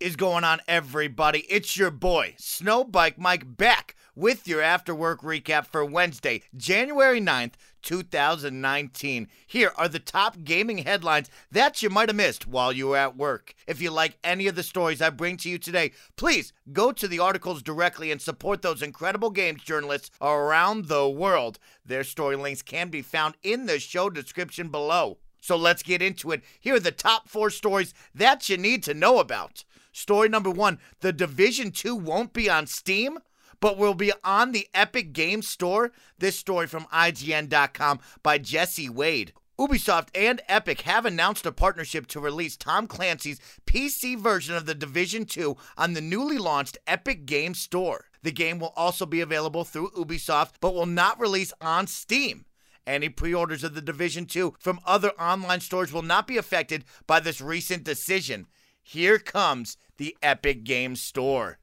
[0.00, 1.40] is going on, everybody?
[1.48, 7.54] It's your boy, Snowbike Mike, back with your after work recap for Wednesday, January 9th,
[7.82, 9.28] 2019.
[9.46, 13.16] Here are the top gaming headlines that you might have missed while you were at
[13.16, 13.54] work.
[13.66, 17.08] If you like any of the stories I bring to you today, please go to
[17.08, 21.58] the articles directly and support those incredible games journalists around the world.
[21.84, 25.18] Their story links can be found in the show description below.
[25.40, 26.42] So let's get into it.
[26.60, 29.64] Here are the top four stories that you need to know about.
[29.92, 33.18] Story number one The Division 2 won't be on Steam,
[33.60, 35.92] but will be on the Epic Games Store.
[36.18, 39.32] This story from IGN.com by Jesse Wade.
[39.58, 44.74] Ubisoft and Epic have announced a partnership to release Tom Clancy's PC version of The
[44.74, 48.04] Division 2 on the newly launched Epic Games Store.
[48.22, 52.44] The game will also be available through Ubisoft, but will not release on Steam.
[52.88, 56.86] Any pre orders of The Division 2 from other online stores will not be affected
[57.06, 58.46] by this recent decision.
[58.82, 61.58] Here comes the Epic Games Store.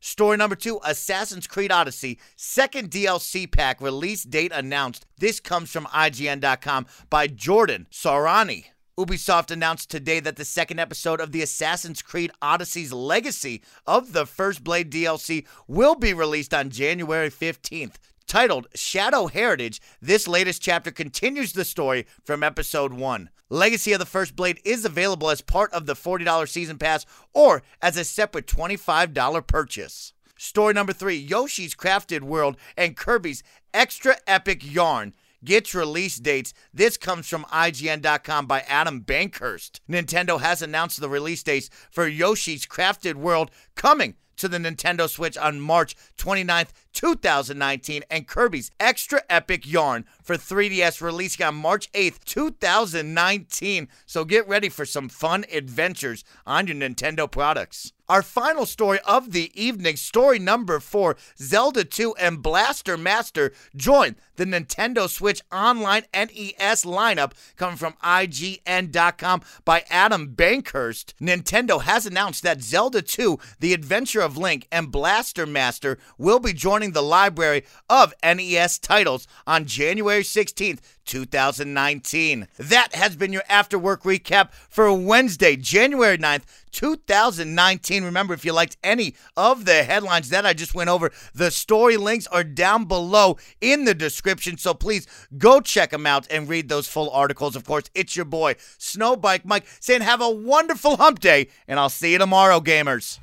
[0.00, 5.04] Story number two Assassin's Creed Odyssey, second DLC pack release date announced.
[5.18, 8.64] This comes from IGN.com by Jordan Sirani.
[8.98, 14.24] Ubisoft announced today that the second episode of the Assassin's Creed Odyssey's Legacy of the
[14.24, 17.96] First Blade DLC will be released on January 15th.
[18.30, 23.28] Titled Shadow Heritage, this latest chapter continues the story from episode 1.
[23.48, 27.64] Legacy of the First Blade is available as part of the $40 season pass or
[27.82, 30.12] as a separate $25 purchase.
[30.38, 33.42] Story number 3 Yoshi's Crafted World and Kirby's
[33.74, 35.12] Extra Epic Yarn
[35.44, 36.54] gets release dates.
[36.72, 39.80] This comes from IGN.com by Adam Bankhurst.
[39.90, 45.36] Nintendo has announced the release dates for Yoshi's Crafted World coming to the Nintendo Switch
[45.36, 52.24] on March 29th, 2019, and Kirby's Extra Epic Yarn for 3DS releasing on March 8th,
[52.24, 53.88] 2019.
[54.06, 57.92] So get ready for some fun adventures on your Nintendo products.
[58.10, 64.16] Our final story of the evening, story number four Zelda 2 and Blaster Master join
[64.34, 71.12] the Nintendo Switch Online NES lineup, coming from IGN.com by Adam Bankhurst.
[71.20, 76.52] Nintendo has announced that Zelda 2, The Adventure of Link, and Blaster Master will be
[76.52, 82.48] joining the library of NES titles on January 16th, 2019.
[82.56, 87.99] That has been your after work recap for Wednesday, January 9th, 2019.
[88.04, 91.96] Remember, if you liked any of the headlines that I just went over, the story
[91.96, 94.56] links are down below in the description.
[94.58, 95.06] So please
[95.38, 97.56] go check them out and read those full articles.
[97.56, 101.88] Of course, it's your boy, Snowbike Mike, saying have a wonderful hump day, and I'll
[101.88, 103.18] see you tomorrow, gamers.